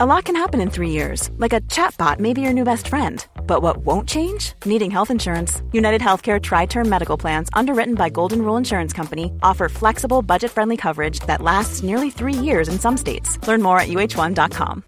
[0.00, 2.86] A lot can happen in three years, like a chatbot may be your new best
[2.86, 3.26] friend.
[3.48, 4.52] But what won't change?
[4.64, 5.60] Needing health insurance.
[5.72, 10.52] United Healthcare Tri Term Medical Plans, underwritten by Golden Rule Insurance Company, offer flexible, budget
[10.52, 13.44] friendly coverage that lasts nearly three years in some states.
[13.48, 14.84] Learn more at uh1.com.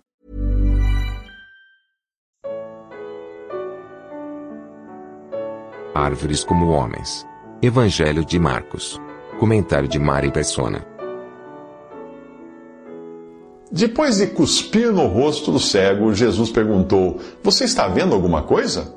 [5.97, 7.27] Árvores como homens.
[7.63, 9.01] Evangelho de Marcos.
[9.41, 10.87] Comentário de Mari Persona.
[13.73, 18.93] Depois de cuspir no rosto do cego, Jesus perguntou: Você está vendo alguma coisa?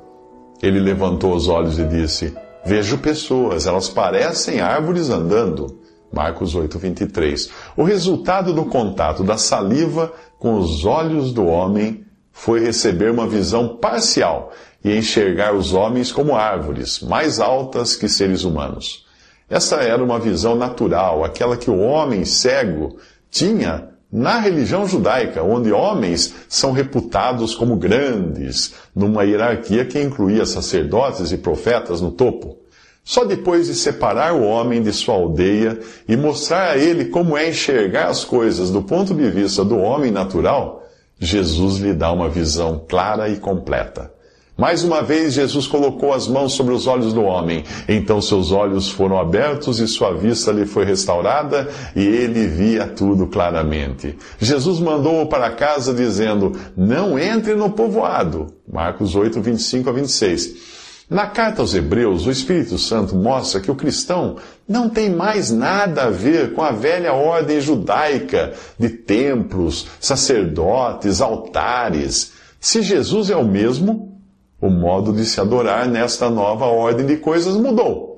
[0.60, 5.78] Ele levantou os olhos e disse: Vejo pessoas, elas parecem árvores andando.
[6.12, 7.50] Marcos 8, 23.
[7.76, 13.76] O resultado do contato da saliva com os olhos do homem foi receber uma visão
[13.76, 14.52] parcial
[14.84, 19.06] e enxergar os homens como árvores, mais altas que seres humanos.
[19.48, 22.96] Essa era uma visão natural, aquela que o homem cego
[23.30, 31.32] tinha na religião judaica, onde homens são reputados como grandes, numa hierarquia que incluía sacerdotes
[31.32, 32.56] e profetas no topo.
[33.02, 37.48] Só depois de separar o homem de sua aldeia e mostrar a ele como é
[37.48, 40.86] enxergar as coisas do ponto de vista do homem natural,
[41.18, 44.13] Jesus lhe dá uma visão clara e completa.
[44.56, 47.64] Mais uma vez, Jesus colocou as mãos sobre os olhos do homem.
[47.88, 53.26] Então seus olhos foram abertos e sua vista lhe foi restaurada e ele via tudo
[53.26, 54.16] claramente.
[54.38, 58.46] Jesus mandou-o para casa dizendo: Não entre no povoado.
[58.72, 60.84] Marcos 8, 25 a 26.
[61.10, 66.04] Na carta aos Hebreus, o Espírito Santo mostra que o cristão não tem mais nada
[66.04, 72.32] a ver com a velha ordem judaica de templos, sacerdotes, altares.
[72.58, 74.13] Se Jesus é o mesmo,
[74.60, 78.14] o modo de se adorar nesta nova ordem de coisas mudou.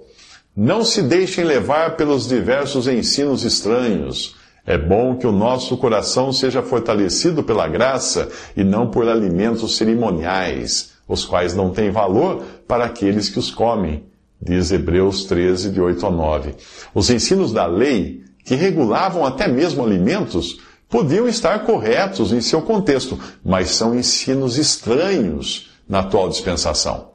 [0.56, 4.36] Não se deixem levar pelos diversos ensinos estranhos.
[4.64, 10.92] É bom que o nosso coração seja fortalecido pela graça e não por alimentos cerimoniais,
[11.06, 14.04] os quais não têm valor para aqueles que os comem,
[14.40, 16.54] diz Hebreus 13, de 8 a 9.
[16.94, 20.58] Os ensinos da lei, que regulavam até mesmo alimentos,
[20.88, 27.08] podiam estar corretos em seu contexto, mas são ensinos estranhos na atual dispensação.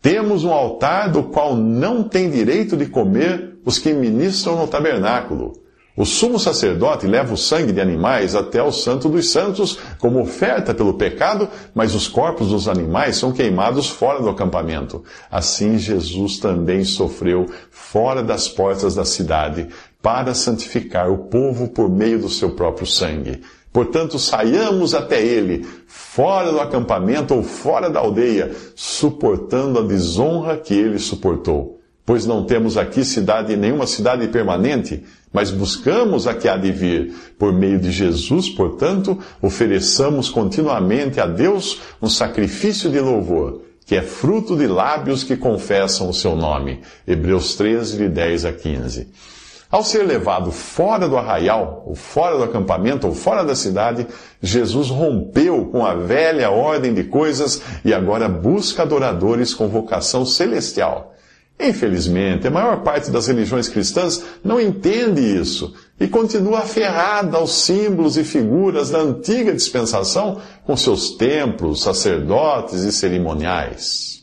[0.00, 5.66] Temos um altar do qual não tem direito de comer os que ministram no tabernáculo.
[5.96, 10.74] O sumo sacerdote leva o sangue de animais até o Santo dos Santos como oferta
[10.74, 15.02] pelo pecado, mas os corpos dos animais são queimados fora do acampamento.
[15.30, 19.68] Assim, Jesus também sofreu fora das portas da cidade
[20.02, 23.40] para santificar o povo por meio do seu próprio sangue.
[23.76, 30.72] Portanto, saiamos até ele, fora do acampamento ou fora da aldeia, suportando a desonra que
[30.72, 31.78] ele suportou.
[32.02, 37.12] Pois não temos aqui cidade, nenhuma cidade permanente, mas buscamos a que há de vir.
[37.38, 44.00] Por meio de Jesus, portanto, ofereçamos continuamente a Deus um sacrifício de louvor, que é
[44.00, 46.80] fruto de lábios que confessam o seu nome.
[47.06, 49.35] Hebreus 13, de 10 a 15.
[49.70, 54.06] Ao ser levado fora do arraial, ou fora do acampamento, ou fora da cidade,
[54.40, 61.14] Jesus rompeu com a velha ordem de coisas e agora busca adoradores com vocação celestial.
[61.58, 68.18] Infelizmente, a maior parte das religiões cristãs não entende isso e continua aferrada aos símbolos
[68.18, 74.22] e figuras da antiga dispensação com seus templos, sacerdotes e cerimoniais.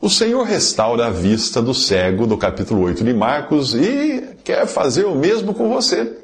[0.00, 5.04] O Senhor restaura a vista do cego do capítulo 8 de Marcos e quer fazer
[5.04, 6.18] o mesmo com você.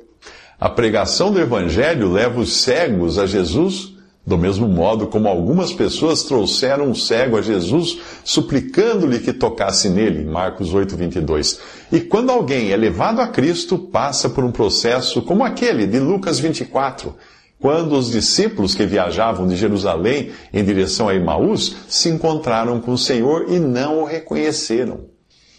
[0.58, 3.94] A pregação do Evangelho leva os cegos a Jesus,
[4.24, 10.24] do mesmo modo como algumas pessoas trouxeram um cego a Jesus, suplicando-lhe que tocasse nele,
[10.24, 11.58] Marcos 8, 22.
[11.90, 16.38] E quando alguém é levado a Cristo, passa por um processo como aquele de Lucas
[16.38, 17.16] 24
[17.58, 22.98] quando os discípulos que viajavam de Jerusalém em direção a Emaús se encontraram com o
[22.98, 25.04] Senhor e não o reconheceram.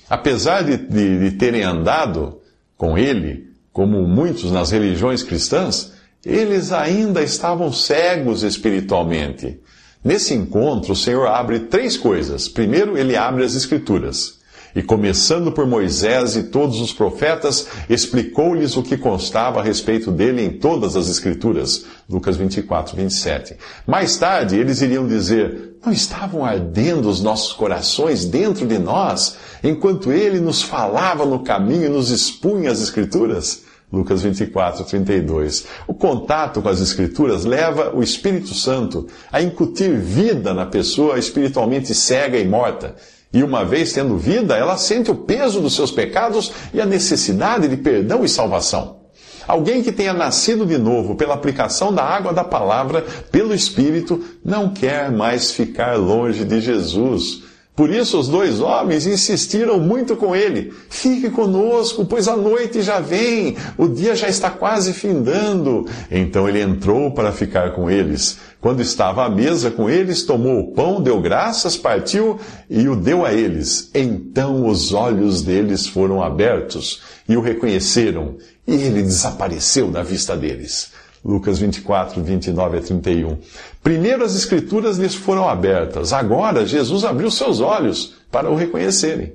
[0.10, 2.43] Apesar de, de, de terem andado
[2.78, 5.94] com ele, como muitos nas religiões cristãs,
[6.26, 9.60] eles ainda estavam cegos espiritualmente.
[10.04, 12.48] Nesse encontro, o Senhor abre três coisas.
[12.48, 14.40] Primeiro, ele abre as Escrituras.
[14.76, 20.44] E começando por Moisés e todos os profetas, explicou-lhes o que constava a respeito dele
[20.44, 21.86] em todas as Escrituras.
[22.10, 23.56] Lucas 24, 27.
[23.86, 30.12] Mais tarde, eles iriam dizer: Não estavam ardendo os nossos corações dentro de nós, enquanto
[30.12, 33.62] ele nos falava no caminho e nos expunha as Escrituras?
[33.92, 35.66] Lucas 24, 32.
[35.86, 41.94] O contato com as Escrituras leva o Espírito Santo a incutir vida na pessoa espiritualmente
[41.94, 42.96] cega e morta
[43.34, 47.68] e uma vez tendo vida, ela sente o peso dos seus pecados e a necessidade
[47.68, 49.02] de perdão e salvação.
[49.48, 54.70] Alguém que tenha nascido de novo pela aplicação da água da palavra, pelo Espírito, não
[54.70, 57.43] quer mais ficar longe de Jesus.
[57.76, 63.00] Por isso os dois homens insistiram muito com ele: Fique conosco, pois a noite já
[63.00, 65.88] vem, o dia já está quase findando.
[66.12, 68.38] Então ele entrou para ficar com eles.
[68.62, 72.40] Quando estava à mesa com eles, tomou o pão, deu graças, partiu
[72.70, 73.90] e o deu a eles.
[73.94, 78.36] Então os olhos deles foram abertos e o reconheceram,
[78.68, 80.92] e ele desapareceu da vista deles.
[81.26, 83.38] Lucas 24, 29 a 31.
[83.84, 89.34] Primeiro as escrituras lhes foram abertas, agora Jesus abriu seus olhos para o reconhecerem.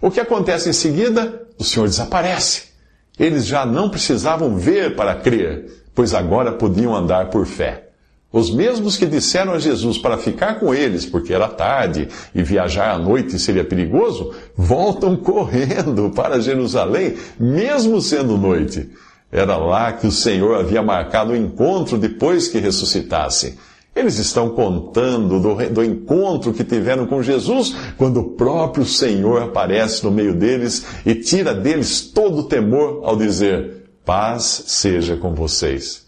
[0.00, 1.42] O que acontece em seguida?
[1.58, 2.72] O Senhor desaparece.
[3.18, 7.88] Eles já não precisavam ver para crer, pois agora podiam andar por fé.
[8.32, 12.92] Os mesmos que disseram a Jesus para ficar com eles, porque era tarde e viajar
[12.94, 18.90] à noite seria perigoso, voltam correndo para Jerusalém, mesmo sendo noite.
[19.30, 23.58] Era lá que o Senhor havia marcado o encontro depois que ressuscitasse.
[23.94, 30.02] Eles estão contando do, do, encontro que tiveram com Jesus, quando o próprio Senhor aparece
[30.02, 36.06] no meio deles e tira deles todo o temor ao dizer: Paz seja com vocês.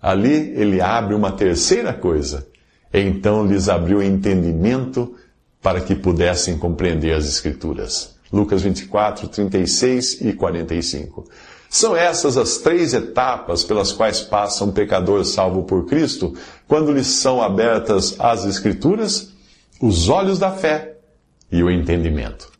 [0.00, 2.46] Ali ele abre uma terceira coisa.
[2.92, 5.14] Então lhes abriu entendimento
[5.62, 8.14] para que pudessem compreender as Escrituras.
[8.30, 11.24] Lucas 24, 36 e 45.
[11.72, 16.34] São essas as três etapas pelas quais passa um pecador salvo por Cristo
[16.68, 19.32] quando lhes são abertas as Escrituras,
[19.80, 20.96] os olhos da fé
[21.50, 22.52] e o entendimento.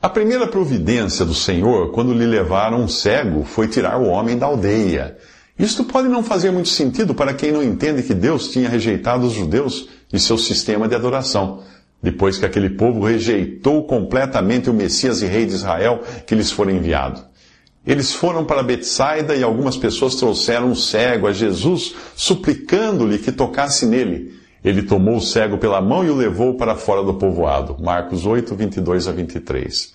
[0.00, 4.46] A primeira providência do Senhor, quando lhe levaram um cego, foi tirar o homem da
[4.46, 5.18] aldeia.
[5.58, 9.32] Isto pode não fazer muito sentido para quem não entende que Deus tinha rejeitado os
[9.32, 11.64] judeus e seu sistema de adoração,
[12.00, 16.72] depois que aquele povo rejeitou completamente o Messias e Rei de Israel que lhes foi
[16.72, 17.29] enviado.
[17.90, 23.84] Eles foram para Betsaida e algumas pessoas trouxeram um cego a Jesus, suplicando-lhe que tocasse
[23.84, 24.32] nele.
[24.64, 27.76] Ele tomou o cego pela mão e o levou para fora do povoado.
[27.82, 29.92] Marcos 8, 22 a 23.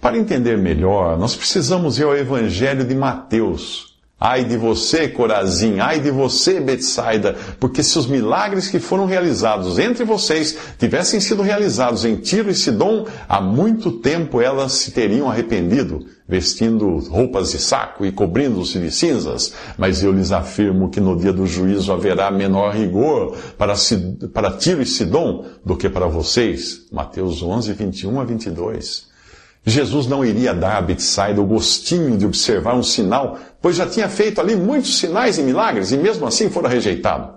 [0.00, 3.93] Para entender melhor, nós precisamos ir ao Evangelho de Mateus,
[4.26, 9.78] Ai de você, Corazim, ai de você, Betsaida, porque se os milagres que foram realizados
[9.78, 15.28] entre vocês tivessem sido realizados em Tiro e Sidom, há muito tempo elas se teriam
[15.28, 19.52] arrependido, vestindo roupas de saco e cobrindo-se de cinzas.
[19.76, 23.74] Mas eu lhes afirmo que no dia do juízo haverá menor rigor para,
[24.32, 26.86] para Tiro e Sidom do que para vocês.
[26.90, 29.13] Mateus 11, 21 a 22.
[29.66, 34.08] Jesus não iria dar a Betsaida o gostinho de observar um sinal, pois já tinha
[34.08, 37.32] feito ali muitos sinais e milagres e mesmo assim fora rejeitado.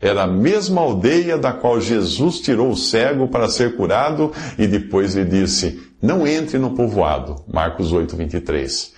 [0.00, 5.14] Era a mesma aldeia da qual Jesus tirou o cego para ser curado e depois
[5.14, 7.42] lhe disse: Não entre no povoado.
[7.46, 8.92] Marcos 8, 23.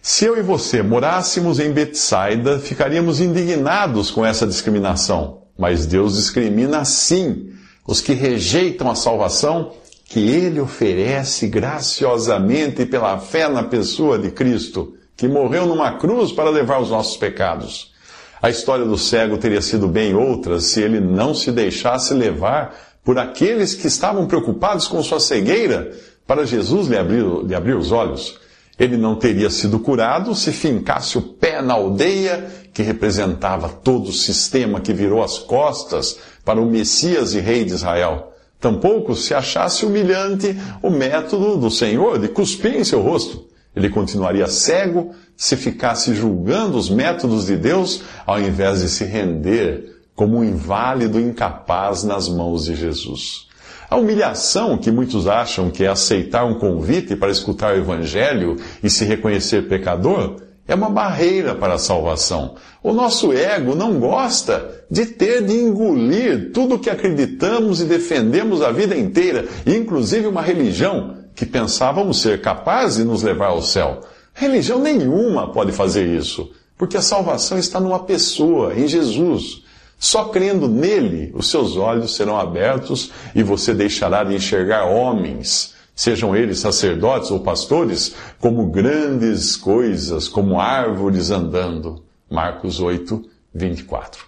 [0.00, 5.42] Se eu e você morássemos em Betsaida, ficaríamos indignados com essa discriminação.
[5.56, 7.50] Mas Deus discrimina assim
[7.86, 9.72] os que rejeitam a salvação
[10.12, 16.50] que ele oferece graciosamente pela fé na pessoa de Cristo, que morreu numa cruz para
[16.50, 17.94] levar os nossos pecados.
[18.42, 23.18] A história do cego teria sido bem outra se ele não se deixasse levar por
[23.18, 25.92] aqueles que estavam preocupados com sua cegueira
[26.26, 28.38] para Jesus lhe abrir, lhe abrir os olhos.
[28.78, 34.12] Ele não teria sido curado se fincasse o pé na aldeia que representava todo o
[34.12, 38.31] sistema que virou as costas para o Messias e Rei de Israel.
[38.62, 43.44] Tampouco se achasse humilhante o método do Senhor de cuspir em seu rosto.
[43.74, 49.96] Ele continuaria cego se ficasse julgando os métodos de Deus ao invés de se render
[50.14, 53.48] como um inválido incapaz nas mãos de Jesus.
[53.90, 58.88] A humilhação que muitos acham que é aceitar um convite para escutar o Evangelho e
[58.88, 60.36] se reconhecer pecador
[60.72, 62.54] é uma barreira para a salvação.
[62.82, 68.62] O nosso ego não gosta de ter de engolir tudo o que acreditamos e defendemos
[68.62, 74.00] a vida inteira, inclusive uma religião que pensávamos ser capaz de nos levar ao céu.
[74.34, 79.62] Religião nenhuma pode fazer isso, porque a salvação está numa pessoa, em Jesus.
[79.98, 86.34] Só crendo nele, os seus olhos serão abertos e você deixará de enxergar homens sejam
[86.34, 92.02] eles sacerdotes ou pastores, como grandes coisas, como árvores andando.
[92.30, 93.22] Marcos 8,
[93.54, 94.24] 24.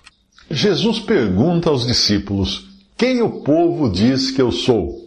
[0.50, 5.04] Jesus pergunta aos discípulos: Quem o povo diz que eu sou?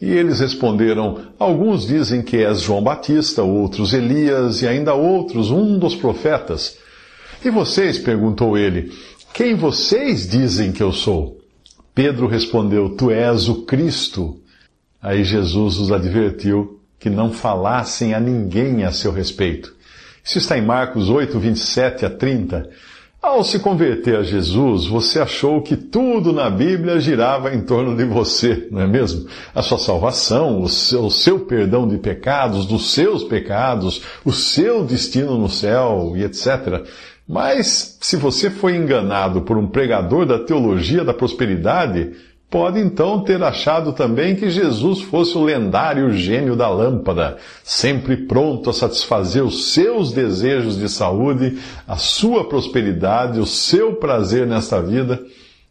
[0.00, 5.78] E eles responderam: Alguns dizem que és João Batista, outros Elias e ainda outros, um
[5.78, 6.78] dos profetas.
[7.44, 7.98] E vocês?
[7.98, 8.92] perguntou ele:
[9.34, 11.38] Quem vocês dizem que eu sou?
[11.94, 14.40] Pedro respondeu: Tu és o Cristo.
[15.00, 19.74] Aí Jesus os advertiu que não falassem a ninguém a seu respeito.
[20.24, 22.68] Isso está em Marcos 8, 27 a 30.
[23.20, 28.04] Ao se converter a Jesus, você achou que tudo na Bíblia girava em torno de
[28.04, 29.28] você, não é mesmo?
[29.52, 34.84] A sua salvação, o seu, o seu, perdão de pecados, dos seus pecados, o seu
[34.84, 36.86] destino no céu e etc.
[37.26, 42.12] Mas, se você foi enganado por um pregador da teologia da prosperidade,
[42.50, 48.70] Pode então ter achado também que Jesus fosse o lendário gênio da lâmpada, sempre pronto
[48.70, 55.20] a satisfazer os seus desejos de saúde, a sua prosperidade, o seu prazer nesta vida.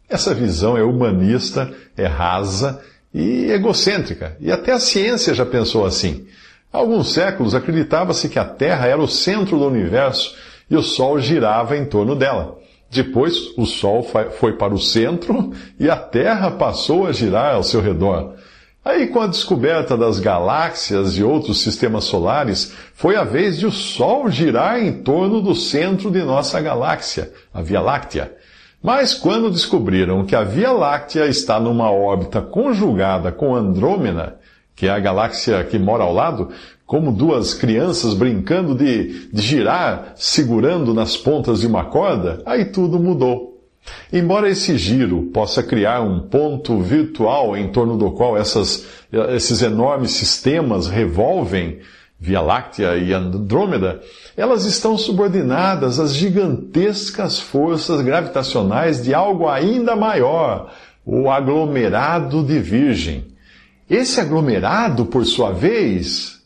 [0.08, 2.80] Essa visão é humanista, é rasa
[3.12, 4.36] e egocêntrica.
[4.38, 6.28] E até a ciência já pensou assim.
[6.72, 10.32] Há alguns séculos acreditava-se que a Terra era o centro do universo
[10.70, 12.56] e o Sol girava em torno dela.
[12.90, 14.02] Depois o Sol
[14.38, 18.34] foi para o centro e a Terra passou a girar ao seu redor.
[18.84, 23.70] Aí, com a descoberta das galáxias e outros sistemas solares, foi a vez de o
[23.70, 28.34] Sol girar em torno do centro de nossa galáxia, a Via Láctea.
[28.82, 34.38] Mas quando descobriram que a Via Láctea está numa órbita conjugada com Andrômeda,
[34.74, 36.50] que é a galáxia que mora ao lado,
[36.88, 42.98] como duas crianças brincando de, de girar, segurando nas pontas de uma corda, aí tudo
[42.98, 43.60] mudou.
[44.10, 48.86] Embora esse giro possa criar um ponto virtual em torno do qual essas,
[49.34, 51.78] esses enormes sistemas revolvem,
[52.18, 54.00] Via Láctea e Andrômeda,
[54.34, 60.72] elas estão subordinadas às gigantescas forças gravitacionais de algo ainda maior,
[61.04, 63.26] o aglomerado de Virgem.
[63.88, 66.37] Esse aglomerado, por sua vez,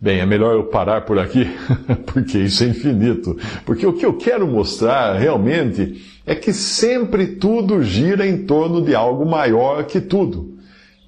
[0.00, 1.48] Bem, é melhor eu parar por aqui,
[2.12, 3.36] porque isso é infinito.
[3.64, 8.94] Porque o que eu quero mostrar realmente é que sempre tudo gira em torno de
[8.94, 10.58] algo maior que tudo.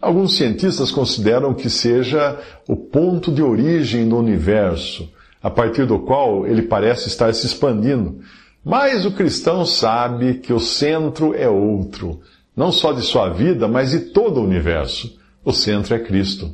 [0.01, 2.39] Alguns cientistas consideram que seja
[2.69, 5.11] o ponto de origem do universo,
[5.43, 8.21] a partir do qual ele parece estar se expandindo.
[8.65, 12.21] Mas o cristão sabe que o centro é outro,
[12.55, 15.19] não só de sua vida, mas de todo o universo.
[15.45, 16.51] O centro é Cristo.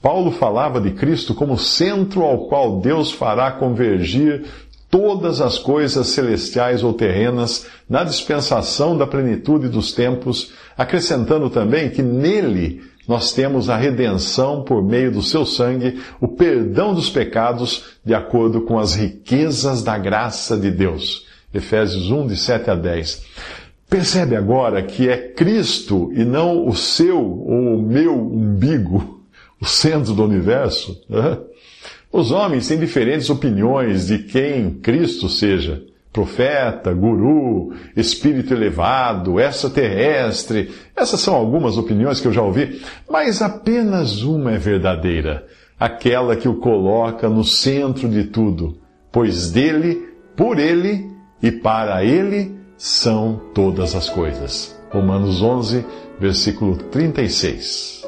[0.00, 4.44] Paulo falava de Cristo como centro ao qual Deus fará convergir
[4.90, 12.02] todas as coisas celestiais ou terrenas na dispensação da plenitude dos tempos, acrescentando também que
[12.02, 18.14] nele nós temos a redenção por meio do seu sangue, o perdão dos pecados, de
[18.14, 21.26] acordo com as riquezas da graça de Deus.
[21.52, 23.24] Efésios 1, de 7 a 10.
[23.88, 29.17] Percebe agora que é Cristo e não o seu ou o meu umbigo
[29.60, 31.00] o centro do universo.
[31.08, 31.38] Né?
[32.12, 35.82] Os homens têm diferentes opiniões de quem Cristo seja.
[36.12, 40.70] Profeta, guru, espírito elevado, extraterrestre.
[40.96, 45.46] Essas são algumas opiniões que eu já ouvi, mas apenas uma é verdadeira.
[45.78, 48.78] Aquela que o coloca no centro de tudo,
[49.12, 51.08] pois dele, por ele
[51.42, 54.76] e para ele são todas as coisas.
[54.90, 55.84] Romanos 11,
[56.18, 58.07] versículo 36.